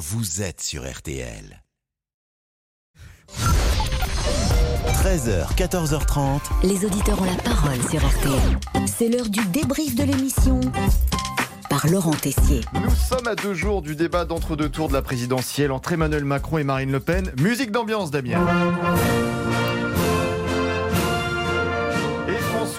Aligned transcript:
vous 0.00 0.40
êtes 0.40 0.62
sur 0.62 0.90
RTL. 0.90 1.62
13h, 5.04 5.54
14h30. 5.54 6.40
Les 6.62 6.86
auditeurs 6.86 7.20
ont 7.20 7.26
la 7.26 7.36
parole 7.36 7.78
sur 7.90 8.00
RTL. 8.02 8.86
C'est 8.86 9.08
l'heure 9.10 9.28
du 9.28 9.44
débrief 9.48 9.94
de 9.94 10.04
l'émission 10.04 10.60
par 11.68 11.86
Laurent 11.88 12.12
Tessier. 12.12 12.62
Nous 12.82 12.94
sommes 12.94 13.28
à 13.28 13.34
deux 13.34 13.52
jours 13.52 13.82
du 13.82 13.94
débat 13.94 14.24
d'entre-deux 14.24 14.70
tours 14.70 14.88
de 14.88 14.94
la 14.94 15.02
présidentielle 15.02 15.70
entre 15.70 15.92
Emmanuel 15.92 16.24
Macron 16.24 16.56
et 16.56 16.64
Marine 16.64 16.92
Le 16.92 17.00
Pen. 17.00 17.30
Musique 17.38 17.70
d'ambiance, 17.70 18.10
Damien. 18.10 18.38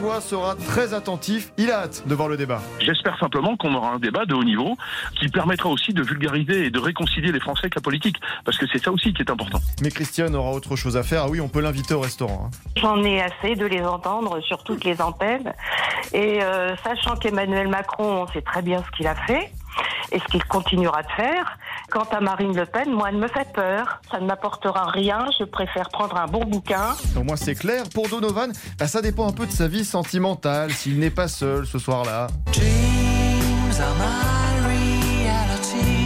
François 0.02 0.22
sera 0.22 0.56
très 0.56 0.96
attentif. 0.96 1.52
Il 1.58 1.70
a 1.70 1.82
hâte 1.82 2.04
de 2.08 2.16
voir 2.16 2.28
le 2.28 2.36
débat. 2.36 2.60
J'espère 2.80 3.20
simplement 3.20 3.56
qu'on 3.56 3.76
aura 3.76 3.92
un 3.92 4.00
débat 4.00 4.26
de 4.26 4.34
haut 4.34 4.44
niveau 4.44 4.76
qui 5.20 5.28
permettra 5.30 5.70
aussi 5.70 5.94
de 5.94 6.02
vulgariser 6.02 6.66
et 6.66 6.70
de 6.72 6.80
réconcilier 6.80 7.32
les 7.32 7.40
Français 7.40 7.62
avec 7.66 7.76
la 7.76 7.82
politique. 7.82 8.18
Parce 8.44 8.58
que 8.58 8.66
c'est 8.72 8.84
ça 8.84 8.92
aussi 8.92 9.14
qui 9.14 9.22
est 9.22 9.30
important. 9.30 9.60
Mais 9.84 9.90
Christiane 9.92 10.36
aura 10.36 10.52
autre 10.54 10.76
chose 10.76 10.98
à 10.98 11.04
faire. 11.04 11.24
Ah 11.26 11.30
oui, 11.30 11.40
on 11.40 11.50
peut 11.50 11.62
l'inviter 11.62 11.94
au 11.94 12.00
restaurant. 12.00 12.48
hein. 12.48 12.58
J'en 12.78 13.04
ai 13.04 13.22
assez 13.22 13.56
de 13.56 13.66
les 13.68 13.84
entendre 13.84 14.40
sur 14.42 14.64
toutes 14.64 14.84
les 14.86 15.00
antennes. 15.02 15.54
Et 16.14 16.42
euh, 16.42 16.76
sachant 16.84 17.16
qu'Emmanuel 17.16 17.68
Macron, 17.68 18.24
on 18.24 18.28
sait 18.34 18.42
très 18.42 18.64
bien 18.64 18.84
ce 18.84 18.98
qu'il 18.98 19.06
a 19.06 19.14
fait 19.16 19.52
et 20.12 20.20
ce 20.20 20.26
qu'il 20.26 20.44
continuera 20.46 21.04
de 21.04 21.12
faire. 21.16 21.58
Quant 21.90 22.08
à 22.12 22.20
Marine 22.22 22.56
Le 22.56 22.66
Pen, 22.66 22.92
moi, 22.92 23.10
elle 23.10 23.18
me 23.18 23.28
fait 23.28 23.52
peur. 23.54 24.02
Ça 24.10 24.20
ne 24.20 24.26
m'apportera 24.26 24.86
rien. 24.86 25.26
Je 25.40 25.44
préfère 25.44 25.90
prendre 25.90 26.18
un 26.18 26.28
bon 26.28 26.46
bouquin. 26.46 26.96
Au 27.18 27.24
moins, 27.24 27.36
c'est 27.36 27.56
clair. 27.56 27.84
Pour 27.94 28.08
Donovan, 28.08 28.52
bah, 28.78 28.88
ça 28.88 29.02
dépend 29.02 29.28
un 29.28 29.34
peu 29.34 29.46
de 29.46 29.52
sa 29.52 29.68
vie 29.68 29.86
sentimentale, 29.86 30.72
s'il 30.72 31.00
n'est 31.00 31.10
pas 31.10 31.28
seul 31.28 31.66
ce 31.66 31.80
soir-là. 31.80 32.28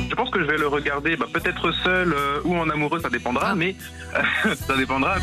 Je 0.10 0.16
pense 0.16 0.30
que 0.30 0.40
je 0.40 0.46
vais 0.46 0.58
le 0.58 0.68
regarder 0.68 1.18
bah, 1.18 1.26
peut-être 1.32 1.72
seul 1.84 2.14
euh, 2.14 2.40
ou 2.46 2.56
en 2.56 2.70
amoureux, 2.70 3.00
ça 3.00 3.10
dépendra, 3.10 3.54
mais 3.56 3.76
euh, 4.16 4.56
ça 4.68 4.78
dépendra. 4.78 5.16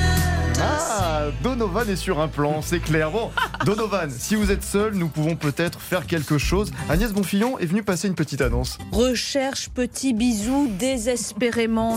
Ah, 0.64 1.24
Donovan 1.42 1.88
est 1.88 1.96
sur 1.96 2.20
un 2.20 2.28
plan, 2.28 2.62
c'est 2.62 2.78
clair. 2.78 3.10
Bon, 3.10 3.30
Donovan, 3.64 4.10
si 4.10 4.36
vous 4.36 4.50
êtes 4.50 4.62
seul, 4.62 4.94
nous 4.94 5.08
pouvons 5.08 5.34
peut-être 5.34 5.80
faire 5.80 6.06
quelque 6.06 6.38
chose. 6.38 6.70
Agnès 6.88 7.12
Bonfillon 7.12 7.58
est 7.58 7.66
venue 7.66 7.82
passer 7.82 8.06
une 8.06 8.14
petite 8.14 8.40
annonce. 8.40 8.78
Recherche 8.92 9.68
petit 9.70 10.12
bisou 10.14 10.70
désespérément. 10.78 11.96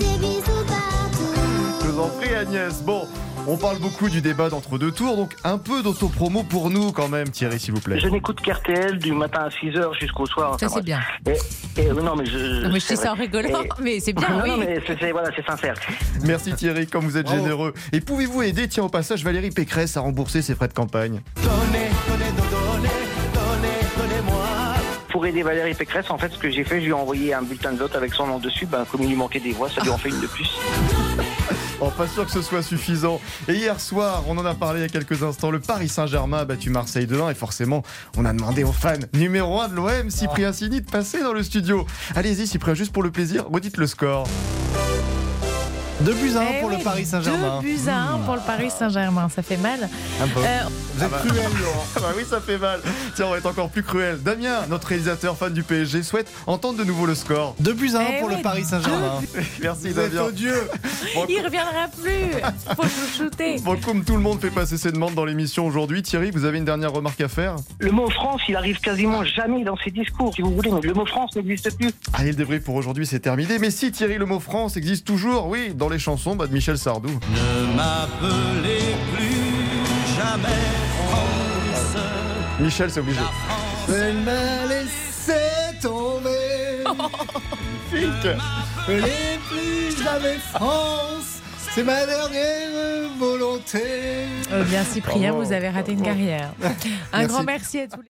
Agnès. 2.10 2.82
Bon, 2.84 3.08
on 3.48 3.58
parle 3.58 3.80
beaucoup 3.80 4.10
du 4.10 4.22
débat 4.22 4.50
d'entre 4.50 4.78
deux 4.78 4.92
tours, 4.92 5.16
donc 5.16 5.36
un 5.44 5.58
peu 5.58 5.82
d'autopromo 5.84 6.44
pour 6.44 6.70
nous 6.70 6.92
quand 6.92 7.08
même, 7.08 7.30
Thierry, 7.30 7.60
s'il 7.60 7.74
vous 7.74 7.80
plaît. 7.80 8.00
Je 8.00 8.08
n'écoute 8.08 8.42
qu'RTL 8.42 8.98
du 9.00 9.12
matin 9.12 9.42
à 9.46 9.50
6h 9.50 9.98
jusqu'au 10.00 10.26
soir. 10.26 10.58
Ça, 10.60 10.68
c'est 10.70 10.84
bien. 10.84 11.00
bref. 11.24 11.40
Et, 11.78 11.82
et, 11.82 11.90
non, 11.92 12.16
mais 12.16 12.26
je. 12.26 12.64
Non, 12.64 12.70
mais 12.72 12.80
je 12.80 12.86
c'est 12.86 12.96
dis 12.96 13.02
ça 13.02 13.14
en 13.14 13.16
rigolant, 13.16 13.62
Et- 13.64 13.70
mais 13.82 14.00
c'est 14.00 14.14
bien, 14.14 14.30
non, 14.38 14.42
oui. 14.44 14.50
non, 14.50 14.58
mais 14.58 14.80
c'est, 14.86 15.12
voilà, 15.12 15.30
c'est 15.36 15.46
sincère. 15.46 15.76
Merci 16.24 16.54
Thierry, 16.54 16.88
comme 16.88 17.06
vous 17.06 17.18
êtes 17.18 17.26
Bravo. 17.26 17.42
généreux. 17.42 17.74
Et 17.92 18.02
pouvez-vous 18.02 18.42
aider, 18.44 18.68
tiens, 18.68 18.84
au 18.84 18.90
passage, 18.90 19.24
Valérie 19.24 19.52
Pécresse 19.52 19.98
à 19.98 20.02
rembourser 20.02 20.42
ses 20.42 20.56
frais 20.56 20.68
de 20.68 20.74
campagne? 20.74 21.22
Pour 25.26 25.32
aider 25.32 25.42
Valérie 25.42 25.74
Pécresse, 25.74 26.12
en 26.12 26.20
fait, 26.20 26.32
ce 26.32 26.38
que 26.38 26.52
j'ai 26.52 26.64
fait, 26.64 26.76
je 26.76 26.86
lui 26.86 26.92
ai 26.92 26.94
envoyé 26.94 27.34
un 27.34 27.42
bulletin 27.42 27.72
de 27.74 27.80
vote 27.80 27.96
avec 27.96 28.14
son 28.14 28.28
nom 28.28 28.38
dessus. 28.38 28.68
Ben, 28.68 28.86
comme 28.86 29.02
il 29.02 29.10
lui 29.10 29.16
manquait 29.16 29.40
des 29.40 29.54
voix, 29.54 29.68
ça 29.72 29.82
lui 29.82 29.90
en 29.90 29.98
fait 29.98 30.10
une 30.10 30.22
de 30.22 30.28
plus. 30.28 30.48
Oh, 31.82 31.90
pas 31.90 32.08
sûr 32.08 32.26
que 32.26 32.32
ce 32.32 32.42
soit 32.42 32.62
suffisant. 32.62 33.20
Et 33.50 33.54
hier 33.54 33.82
soir, 33.82 34.24
on 34.28 34.38
en 34.38 34.46
a 34.46 34.54
parlé 34.54 34.80
il 34.80 34.84
y 34.84 34.86
a 34.86 34.88
quelques 34.88 35.24
instants, 35.24 35.52
le 35.52 35.60
Paris 35.60 35.90
Saint-Germain 35.90 36.38
a 36.38 36.46
battu 36.46 36.70
Marseille 36.70 37.06
2-1 37.06 37.32
et 37.32 37.36
forcément, 37.36 37.84
on 38.16 38.24
a 38.24 38.32
demandé 38.32 38.64
aux 38.64 38.72
fans 38.72 38.94
numéro 39.14 39.60
1 39.60 39.68
de 39.68 39.76
l'OM, 39.76 40.10
Cyprien 40.10 40.54
Sini, 40.54 40.80
de 40.80 40.90
passer 40.90 41.22
dans 41.22 41.34
le 41.34 41.44
studio. 41.44 41.86
Allez-y, 42.16 42.48
Cyprien, 42.48 42.76
juste 42.76 42.94
pour 42.94 43.04
le 43.04 43.12
plaisir, 43.12 43.48
redites 43.52 43.76
le 43.76 43.88
score. 43.88 44.26
2 46.02 46.14
buts 46.14 46.34
à 46.36 46.42
1 46.42 46.44
Eh 46.58 46.60
pour 46.60 46.70
oui, 46.70 46.76
le 46.78 46.84
Paris 46.84 47.06
Saint-Germain. 47.06 47.62
Deux 47.62 47.68
buts 47.68 47.80
à 47.90 48.02
un 48.14 48.18
pour 48.20 48.36
le 48.36 48.42
Paris 48.42 48.70
Saint-Germain, 48.70 49.30
ça 49.34 49.42
fait 49.42 49.56
mal. 49.58 49.90
Un 50.22 50.28
peu. 50.28 50.40
Euh, 50.42 50.60
Vous 50.96 51.04
êtes 51.04 51.12
cruel, 51.12 51.36
Laurent. 51.62 51.86
Ah 51.96 52.00
bah 52.02 52.08
oui, 52.18 52.24
ça 52.30 52.42
fait 52.42 52.58
mal. 52.58 52.82
Tiens, 53.16 53.26
on 53.28 53.32
va 53.32 53.38
être 53.38 53.46
encore 53.46 53.70
plus 53.70 53.82
cruel. 53.82 54.22
Damien, 54.22 54.66
notre 54.70 54.88
réalisateur 54.90 55.38
fan 55.38 55.54
du 55.54 55.64
PSG, 55.64 56.04
souhaite 56.04 56.30
entendre 56.48 56.78
de 56.80 56.84
nouveau 56.84 57.06
le 57.06 57.16
score. 57.16 57.56
2 57.62 57.74
buts 57.74 57.92
à 57.96 58.00
1 58.00 58.04
Eh 58.04 58.20
pour 58.20 58.28
oui, 58.28 58.36
le 58.36 58.42
Paris 58.42 58.66
Saint-Germain. 58.66 59.22
Merci, 59.62 59.90
Vous 59.90 59.94
Damien. 59.96 60.24
odieux. 60.24 60.68
Bon, 61.16 61.26
il 61.30 61.40
reviendra 61.42 61.88
plus. 61.88 62.42
Faut 62.76 62.84
chouchouter. 62.90 63.56
Bon, 63.66 63.78
comme 63.78 64.04
tout 64.04 64.14
le 64.16 64.22
monde 64.22 64.40
fait 64.42 64.52
passer 64.52 64.78
ses 64.78 64.92
demandes 64.92 65.16
dans 65.16 65.26
l'émission 65.26 65.66
aujourd'hui, 65.66 66.04
Thierry, 66.04 66.30
vous 66.32 66.46
avez 66.46 66.58
une 66.58 66.66
dernière 66.66 66.92
remarque 66.92 67.22
à 67.22 67.28
faire? 67.30 67.56
Le 67.80 67.92
mot 67.92 68.10
France, 68.10 68.42
il 68.50 68.56
arrive 68.56 68.80
quasiment 68.80 69.24
jamais 69.24 69.64
dans 69.64 69.78
ses 69.78 69.92
discours, 69.92 70.34
si 70.36 70.42
vous 70.42 70.54
voulez. 70.54 70.70
Le 70.84 70.94
mot 70.94 71.06
France 71.06 71.36
n'existe 71.36 71.76
plus. 71.78 71.92
Allez, 72.14 72.30
le 72.32 72.36
débrief 72.36 72.64
pour 72.64 72.76
aujourd'hui, 72.76 73.06
c'est 73.08 73.20
terminé. 73.22 73.58
Mais 73.60 73.72
si 73.72 73.92
Thierry, 73.92 74.18
le 74.18 74.26
mot 74.26 74.40
France 74.40 74.76
existe 74.78 75.06
toujours, 75.08 75.48
oui, 75.48 75.74
dans 75.74 75.85
les 75.90 76.00
chansons 76.00 76.36
bah, 76.36 76.48
de 76.48 76.54
Michel 76.54 76.78
Sardou. 76.78 77.10
Ne 77.10 77.76
m'appelez 77.76 78.96
plus 79.16 80.16
jamais 80.16 80.62
France. 81.08 82.02
Michel, 82.60 82.90
c'est 82.92 83.00
obligé. 83.00 83.20
Elle 83.90 84.18
m'a 84.18 84.66
laissé 84.68 85.34
tomber. 85.82 86.84
Magnifique. 87.92 88.26
N'appelez 88.26 89.40
plus 89.50 90.04
jamais 90.04 90.38
France. 90.54 91.42
C'est 91.74 91.84
ma 91.84 92.06
dernière 92.06 93.10
volonté. 93.20 93.84
Euh, 94.52 94.64
bien, 94.64 94.84
Cyprien, 94.86 95.34
vous 95.34 95.52
avez 95.52 95.70
raté 95.70 95.92
une 95.92 96.02
carrière. 96.02 96.54
Un 97.12 97.20
Merci. 97.20 97.28
grand 97.34 97.44
merci 97.44 97.80
à 97.82 97.88
tous 97.88 98.02
les 98.02 98.08